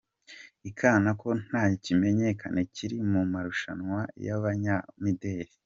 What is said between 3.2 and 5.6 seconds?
marushanwa y’abanyamideri